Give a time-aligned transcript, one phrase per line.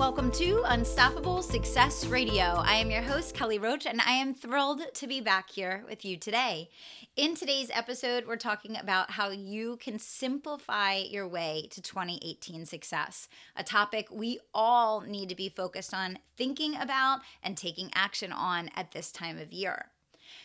[0.00, 2.42] Welcome to Unstoppable Success Radio.
[2.42, 6.06] I am your host, Kelly Roach, and I am thrilled to be back here with
[6.06, 6.70] you today.
[7.16, 13.28] In today's episode, we're talking about how you can simplify your way to 2018 success,
[13.54, 18.70] a topic we all need to be focused on thinking about and taking action on
[18.74, 19.89] at this time of year.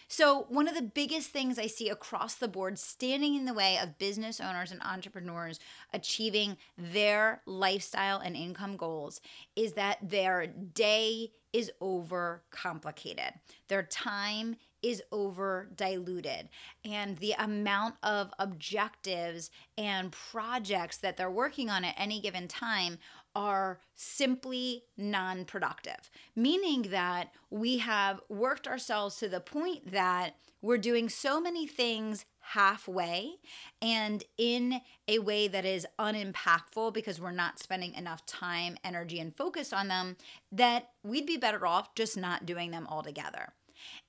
[0.07, 3.77] So, one of the biggest things I see across the board standing in the way
[3.81, 5.59] of business owners and entrepreneurs
[5.93, 9.19] achieving their lifestyle and income goals
[9.55, 13.33] is that their day is over complicated.
[13.67, 16.49] Their time is over diluted
[16.83, 22.99] and the amount of objectives and projects that they're working on at any given time
[23.35, 30.77] are simply non productive, meaning that we have worked ourselves to the point that we're
[30.77, 33.33] doing so many things halfway
[33.81, 39.35] and in a way that is unimpactful because we're not spending enough time, energy, and
[39.35, 40.15] focus on them
[40.51, 43.53] that we'd be better off just not doing them altogether.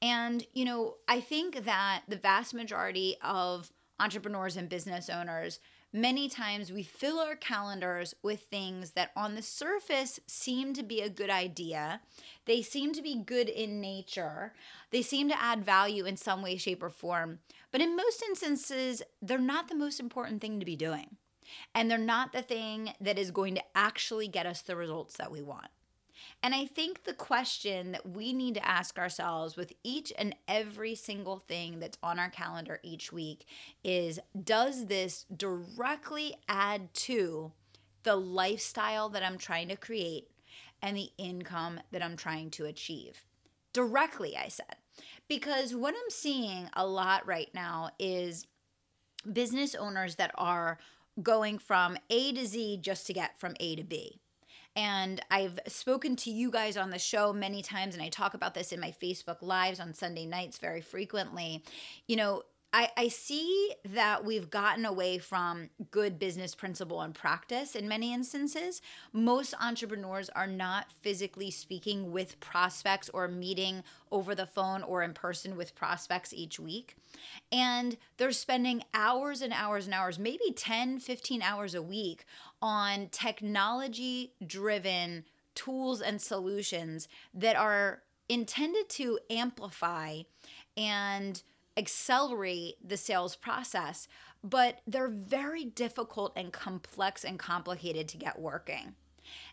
[0.00, 5.60] And, you know, I think that the vast majority of entrepreneurs and business owners
[5.92, 11.00] many times we fill our calendars with things that on the surface seem to be
[11.00, 12.00] a good idea.
[12.44, 14.52] They seem to be good in nature.
[14.90, 17.38] They seem to add value in some way, shape, or form.
[17.72, 21.16] But in most instances, they're not the most important thing to be doing.
[21.74, 25.30] And they're not the thing that is going to actually get us the results that
[25.30, 25.68] we want.
[26.46, 30.94] And I think the question that we need to ask ourselves with each and every
[30.94, 33.46] single thing that's on our calendar each week
[33.82, 37.50] is Does this directly add to
[38.04, 40.30] the lifestyle that I'm trying to create
[40.80, 43.24] and the income that I'm trying to achieve?
[43.72, 44.76] Directly, I said.
[45.26, 48.46] Because what I'm seeing a lot right now is
[49.32, 50.78] business owners that are
[51.20, 54.20] going from A to Z just to get from A to B.
[54.76, 58.52] And I've spoken to you guys on the show many times, and I talk about
[58.52, 61.64] this in my Facebook Lives on Sunday nights very frequently.
[62.06, 62.42] You know,
[62.76, 68.12] I, I see that we've gotten away from good business principle and practice in many
[68.12, 68.82] instances.
[69.14, 75.14] Most entrepreneurs are not physically speaking with prospects or meeting over the phone or in
[75.14, 76.96] person with prospects each week.
[77.50, 82.26] And they're spending hours and hours and hours, maybe 10, 15 hours a week
[82.62, 85.24] on technology driven
[85.54, 90.22] tools and solutions that are intended to amplify
[90.76, 91.42] and
[91.76, 94.08] accelerate the sales process,
[94.42, 98.94] but they're very difficult and complex and complicated to get working.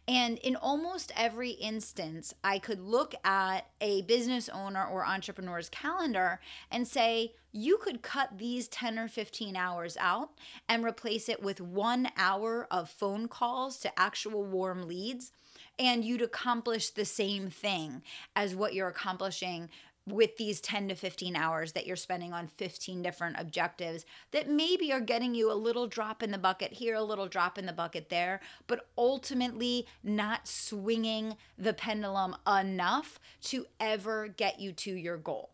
[0.08, 6.40] And in almost every instance, I could look at a business owner or entrepreneur's calendar
[6.70, 10.32] and say, you could cut these 10 or 15 hours out
[10.68, 15.32] and replace it with one hour of phone calls to actual warm leads.
[15.80, 18.02] And you'd accomplish the same thing
[18.36, 19.70] as what you're accomplishing
[20.08, 24.92] with these 10 to 15 hours that you're spending on 15 different objectives that maybe
[24.92, 27.74] are getting you a little drop in the bucket here, a little drop in the
[27.74, 35.18] bucket there, but ultimately not swinging the pendulum enough to ever get you to your
[35.18, 35.52] goal.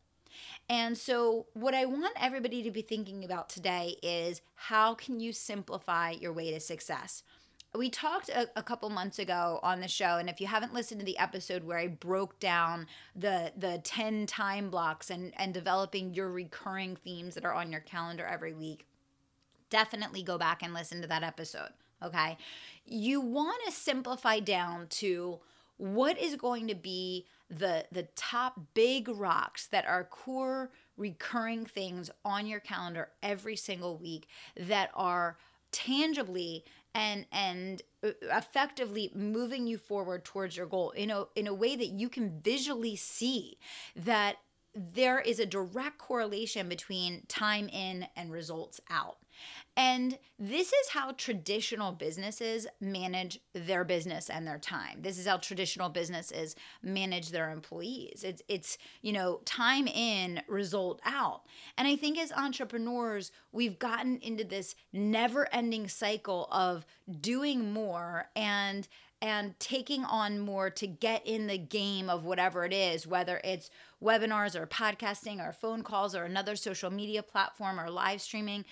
[0.70, 5.34] And so, what I want everybody to be thinking about today is how can you
[5.34, 7.24] simplify your way to success?
[7.75, 11.00] We talked a, a, couple months ago on the show and if you haven't listened
[11.00, 16.13] to the episode where i broke down the the 10 time blocks and and developing
[16.13, 18.88] your recurring themes that are on your calendar every week
[19.69, 21.69] definitely go back and listen to that episode
[22.03, 22.38] okay?
[22.85, 25.40] You want to simplify down to
[25.78, 32.12] what is going to be the the top big rocks that are core recurring things
[32.25, 34.27] on your calendar every single week
[34.57, 35.38] that are
[35.71, 36.63] tangibly
[36.95, 41.75] and and uh, effectively moving you forward towards your goal in a in a way
[41.75, 43.57] that you can visually see
[43.95, 44.38] that
[44.75, 49.18] there is a direct correlation between time in and results out.
[49.77, 55.01] And this is how traditional businesses manage their business and their time.
[55.01, 58.24] This is how traditional businesses manage their employees.
[58.25, 61.44] It's it's, you know, time in, result out.
[61.77, 66.85] And I think as entrepreneurs, we've gotten into this never-ending cycle of
[67.21, 68.88] doing more and
[69.21, 73.69] and taking on more to get in the game of whatever it is, whether it's
[74.01, 78.63] webinars or podcasting or phone calls or another social media platform or live streaming.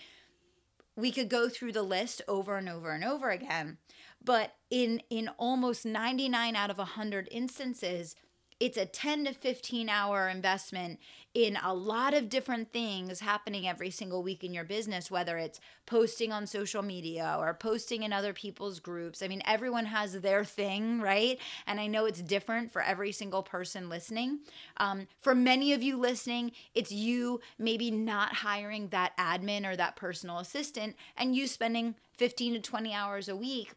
[0.98, 3.78] We could go through the list over and over and over again.
[4.22, 8.16] But in in almost 99 out of 100 instances,
[8.60, 11.00] it's a 10 to 15 hour investment
[11.34, 15.60] in a lot of different things happening every single week in your business whether it's
[15.86, 19.22] posting on social media or posting in other people's groups.
[19.22, 21.40] I mean everyone has their thing right?
[21.66, 24.40] And i know it's different for every single person listening.
[24.78, 29.96] Um, for many of you listening it's you maybe not hiring that admin or that
[29.96, 33.74] personal assistant and you spending 15 to 20 hours a week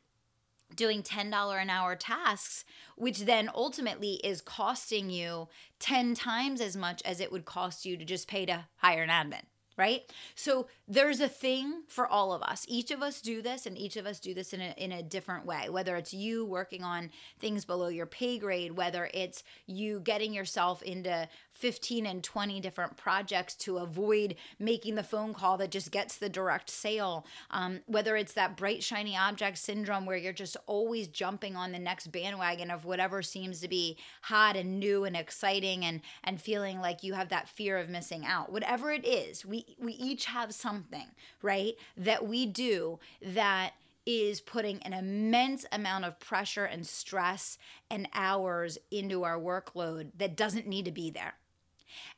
[0.75, 2.65] doing $10 an hour tasks,
[2.97, 7.97] which then ultimately is costing you 10 times as much as it would cost you
[7.97, 9.43] to just pay to hire an admin
[9.81, 10.03] right?
[10.35, 12.67] So there's a thing for all of us.
[12.69, 15.03] Each of us do this, and each of us do this in a, in a
[15.03, 15.71] different way.
[15.71, 20.83] Whether it's you working on things below your pay grade, whether it's you getting yourself
[20.83, 26.19] into 15 and 20 different projects to avoid making the phone call that just gets
[26.19, 31.09] the direct sale, um, whether it's that bright, shiny object syndrome where you're just always
[31.09, 35.87] jumping on the next bandwagon of whatever seems to be hot and new and exciting
[35.87, 38.53] and, and feeling like you have that fear of missing out.
[38.53, 41.07] Whatever it is, we we each have something,
[41.43, 41.75] right?
[41.97, 43.73] That we do that
[44.07, 47.59] is putting an immense amount of pressure and stress
[47.91, 51.35] and hours into our workload that doesn't need to be there.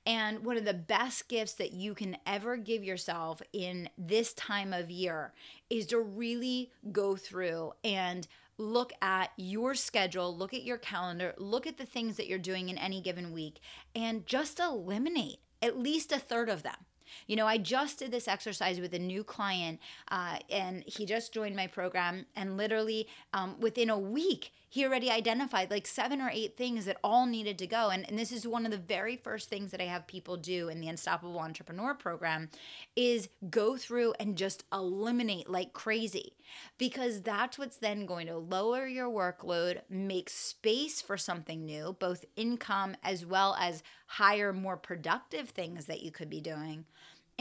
[0.04, 4.72] And one of the best gifts that you can ever give yourself in this time
[4.72, 5.32] of year
[5.70, 8.26] is to really go through and
[8.58, 12.68] look at your schedule, look at your calendar, look at the things that you're doing
[12.68, 13.60] in any given week,
[13.94, 16.76] and just eliminate at least a third of them.
[17.26, 21.32] You know, I just did this exercise with a new client, uh, and he just
[21.32, 22.26] joined my program.
[22.36, 26.96] And literally um, within a week, he already identified like seven or eight things that
[27.04, 27.90] all needed to go.
[27.90, 30.70] And, and this is one of the very first things that I have people do
[30.70, 32.48] in the Unstoppable Entrepreneur program
[32.96, 36.32] is go through and just eliminate like crazy
[36.78, 42.24] because that's what's then going to lower your workload, make space for something new, both
[42.34, 46.86] income as well as higher, more productive things that you could be doing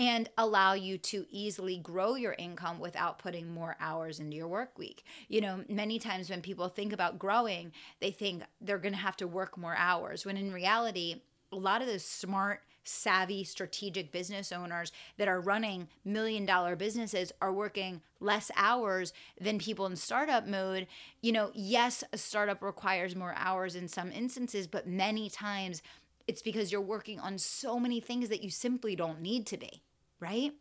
[0.01, 4.75] and allow you to easily grow your income without putting more hours into your work
[4.75, 5.05] week.
[5.27, 9.15] You know, many times when people think about growing, they think they're going to have
[9.17, 11.21] to work more hours, when in reality,
[11.51, 17.31] a lot of those smart, savvy, strategic business owners that are running million dollar businesses
[17.39, 20.87] are working less hours than people in startup mode.
[21.21, 25.83] You know, yes, a startup requires more hours in some instances, but many times
[26.27, 29.83] it's because you're working on so many things that you simply don't need to be,
[30.21, 30.53] right?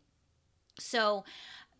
[0.79, 1.23] So,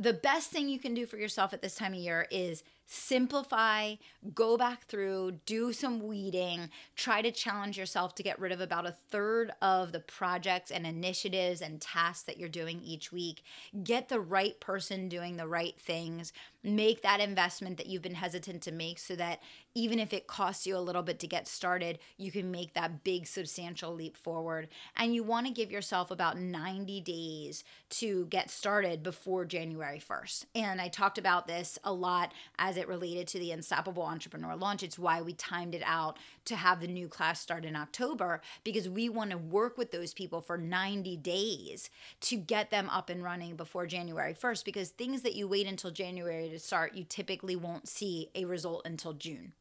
[0.02, 2.64] the best thing you can do for yourself at this time of year is
[2.94, 3.96] simplify,
[4.34, 8.86] go back through, do some weeding, try to challenge yourself to get rid of about
[8.86, 13.44] a third of the projects and initiatives and tasks that you're doing each week.
[13.82, 16.34] Get the right person doing the right things.
[16.64, 19.40] Make that investment that you've been hesitant to make so that
[19.74, 23.06] even if it costs you a little bit to get started, you can make that
[23.06, 24.68] big, substantial leap forward.
[24.98, 29.46] And you want to give yourself about 90 days to get started before
[29.92, 30.46] January 1st.
[30.56, 34.84] And I talked about this a lot as it related to the Unstoppable Entrepreneur launch.
[34.84, 38.88] It's why we timed it out to have the new class start in October because
[38.88, 41.90] we want to work with those people for 90 days
[42.22, 45.92] to get them up and running before January 1st because things that you wait until
[45.92, 49.54] January to start, you typically won't see a result until June.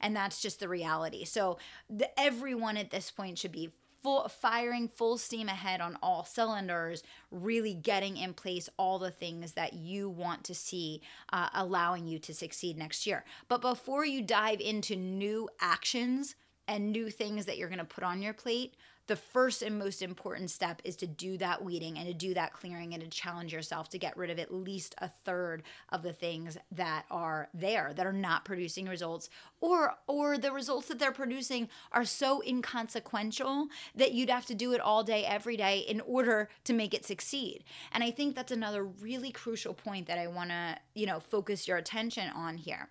[0.00, 1.24] And that's just the reality.
[1.24, 6.24] So, the, everyone at this point should be full firing full steam ahead on all
[6.24, 11.00] cylinders really getting in place all the things that you want to see
[11.32, 13.24] uh, allowing you to succeed next year.
[13.48, 16.34] But before you dive into new actions
[16.68, 18.74] and new things that you're going to put on your plate
[19.12, 22.54] the first and most important step is to do that weeding and to do that
[22.54, 26.14] clearing and to challenge yourself to get rid of at least a third of the
[26.14, 29.28] things that are there that are not producing results
[29.60, 34.72] or or the results that they're producing are so inconsequential that you'd have to do
[34.72, 37.64] it all day every day in order to make it succeed.
[37.92, 41.68] And I think that's another really crucial point that I want to, you know, focus
[41.68, 42.88] your attention on here.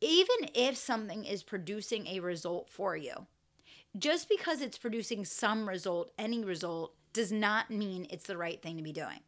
[0.00, 3.26] Even if something is producing a result for you,
[3.96, 8.76] just because it's producing some result, any result, does not mean it's the right thing
[8.76, 9.20] to be doing.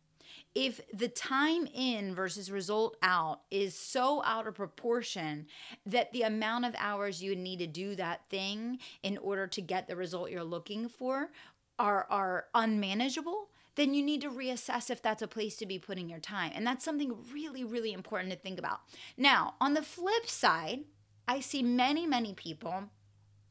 [0.54, 5.46] If the time in versus result out is so out of proportion
[5.84, 9.86] that the amount of hours you need to do that thing in order to get
[9.86, 11.30] the result you're looking for
[11.78, 16.08] are, are unmanageable, then you need to reassess if that's a place to be putting
[16.08, 16.50] your time.
[16.54, 18.80] And that's something really, really important to think about.
[19.16, 20.84] Now, on the flip side,
[21.28, 22.84] I see many, many people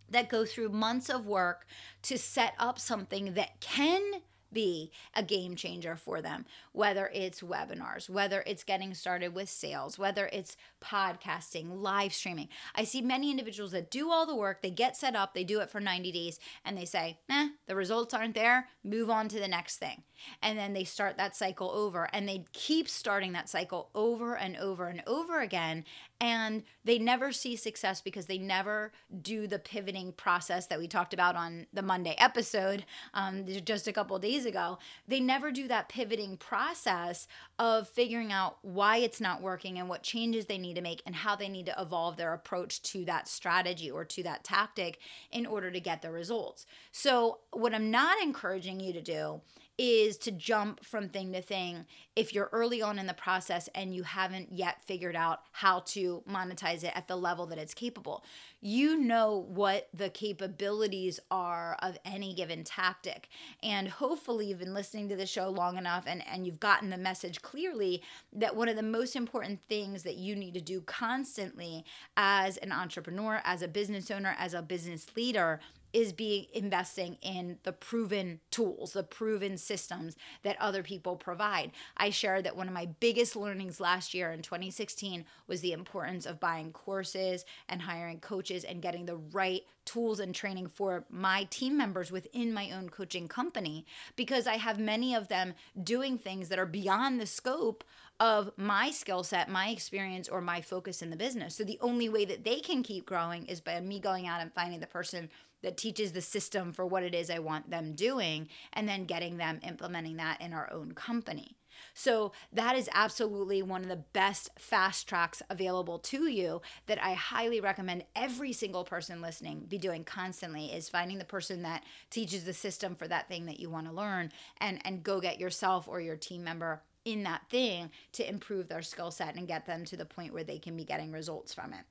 [0.09, 1.65] that go through months of work
[2.03, 4.21] to set up something that can
[4.55, 9.99] be a game changer for them, whether it's webinars, whether it's getting started with sales,
[9.99, 12.47] whether it's podcasting, live streaming.
[12.73, 15.59] I see many individuals that do all the work, they get set up, they do
[15.59, 19.39] it for 90 days, and they say, eh, the results aren't there, move on to
[19.39, 20.03] the next thing.
[20.41, 24.57] And then they start that cycle over and they keep starting that cycle over and
[24.57, 25.85] over and over again.
[26.21, 28.91] And they never see success because they never
[29.21, 33.93] do the pivoting process that we talked about on the Monday episode um, just a
[33.93, 34.77] couple days ago.
[35.07, 37.27] They never do that pivoting process
[37.59, 41.15] of figuring out why it's not working and what changes they need to make and
[41.15, 44.99] how they need to evolve their approach to that strategy or to that tactic
[45.31, 46.65] in order to get the results.
[46.91, 49.41] So, what I'm not encouraging you to do
[49.77, 53.93] is to jump from thing to thing if you're early on in the process and
[53.93, 58.23] you haven't yet figured out how to monetize it at the level that it's capable.
[58.61, 63.27] You know what the capabilities are of any given tactic.
[63.61, 66.97] And hopefully, you've been listening to the show long enough and, and you've gotten the
[66.97, 68.01] message clearly
[68.33, 71.83] that one of the most important things that you need to do constantly
[72.15, 75.59] as an entrepreneur, as a business owner, as a business leader
[75.95, 81.71] is being investing in the proven tools, the proven systems that other people provide.
[81.95, 86.25] I shared that one of my biggest learnings last year in 2016 was the importance
[86.25, 91.45] of buying courses and hiring coaches and getting the right tools and training for my
[91.49, 93.85] team members within my own coaching company
[94.17, 97.85] because I have many of them doing things that are beyond the scope
[98.19, 101.55] of my skill set, my experience, or my focus in the business.
[101.55, 104.53] So the only way that they can keep growing is by me going out and
[104.53, 105.29] finding the person
[105.65, 109.37] that teaches the system for what it is I want them doing and then getting
[109.37, 111.57] them implementing that in our own company.
[111.95, 117.13] So, that is absolutely one of the best fast tracks available to you that I
[117.13, 122.45] highly recommend every single person listening be doing constantly is finding the person that teaches
[122.45, 125.87] the system for that thing that you want to learn and and go get yourself
[125.87, 129.83] or your team member in that thing to improve their skill set and get them
[129.85, 131.85] to the point where they can be getting results from it.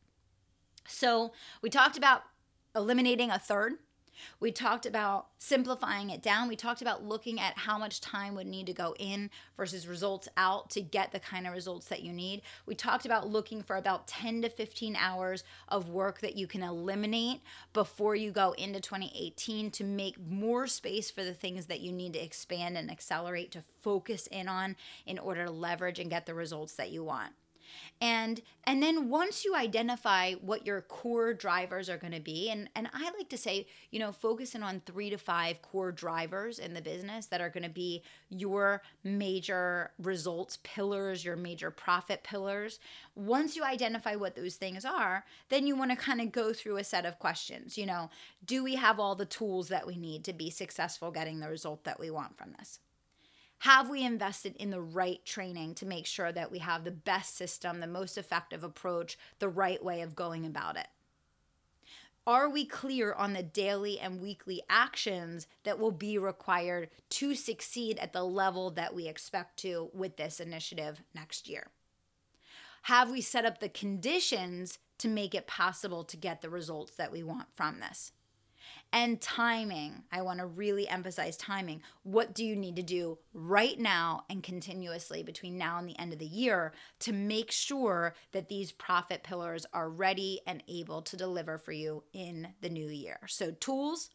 [0.87, 2.23] So, we talked about
[2.75, 3.75] eliminating a third.
[4.40, 6.49] We talked about simplifying it down.
[6.49, 10.28] We talked about looking at how much time would need to go in versus results
[10.37, 12.43] out to get the kind of results that you need.
[12.66, 16.62] We talked about looking for about 10 to 15 hours of work that you can
[16.62, 21.93] eliminate before you go into 2018 to make more space for the things that you
[21.93, 24.76] need to expand and accelerate to focus in on
[25.07, 27.33] in order to leverage and get the results that you want
[28.00, 32.68] and and then once you identify what your core drivers are going to be and
[32.75, 36.75] and i like to say you know focusing on three to five core drivers in
[36.75, 42.78] the business that are going to be your major results pillars your major profit pillars.
[43.14, 46.76] Once you identify what those things are then you want to kind of go through
[46.76, 48.11] a set of questions you know
[48.44, 51.85] do we have all the tools that we need to be successful getting the result
[51.85, 52.78] that we want from this
[53.64, 57.35] have we invested in the right training to make sure that we have the best
[57.35, 60.87] system, the most effective approach, the right way of going about it?
[62.26, 67.99] Are we clear on the daily and weekly actions that will be required to succeed
[68.00, 71.68] at the level that we expect to with this initiative next year?
[72.83, 77.11] Have we set up the conditions to make it possible to get the results that
[77.11, 78.12] we want from this?
[78.92, 80.02] And timing.
[80.12, 81.83] I want to really emphasize timing.
[82.02, 86.12] What do you need to do right now and continuously between now and the end
[86.12, 91.16] of the year to make sure that these profit pillars are ready and able to
[91.16, 93.18] deliver for you in the new year?
[93.26, 94.11] So, tools,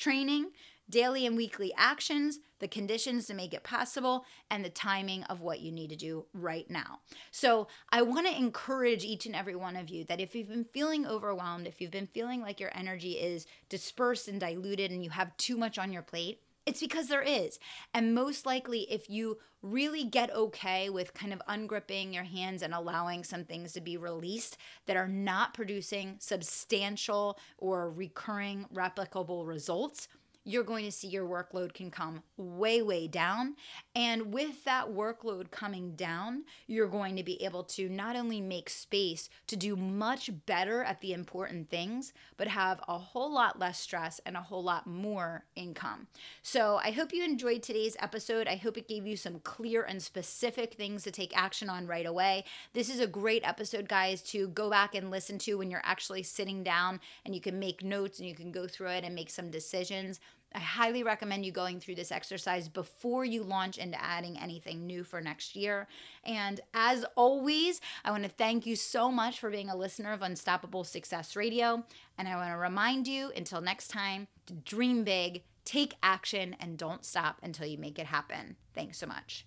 [0.00, 0.50] training,
[0.88, 5.60] daily and weekly actions, the conditions to make it possible, and the timing of what
[5.60, 6.98] you need to do right now.
[7.30, 10.64] So, I want to encourage each and every one of you that if you've been
[10.64, 15.10] feeling overwhelmed, if you've been feeling like your energy is dispersed and diluted and you
[15.10, 16.40] have too much on your plate,
[16.70, 17.58] it's because there is.
[17.92, 22.72] And most likely, if you really get okay with kind of ungripping your hands and
[22.72, 30.06] allowing some things to be released that are not producing substantial or recurring replicable results,
[30.50, 33.54] you're going to see your workload can come way, way down.
[33.94, 38.68] And with that workload coming down, you're going to be able to not only make
[38.68, 43.78] space to do much better at the important things, but have a whole lot less
[43.78, 46.08] stress and a whole lot more income.
[46.42, 48.48] So I hope you enjoyed today's episode.
[48.48, 52.06] I hope it gave you some clear and specific things to take action on right
[52.06, 52.44] away.
[52.72, 56.24] This is a great episode, guys, to go back and listen to when you're actually
[56.24, 59.30] sitting down and you can make notes and you can go through it and make
[59.30, 60.18] some decisions
[60.52, 65.04] I highly recommend you going through this exercise before you launch into adding anything new
[65.04, 65.86] for next year.
[66.24, 70.22] And as always, I want to thank you so much for being a listener of
[70.22, 71.84] Unstoppable Success Radio.
[72.18, 76.76] And I want to remind you until next time to dream big, take action, and
[76.76, 78.56] don't stop until you make it happen.
[78.74, 79.46] Thanks so much.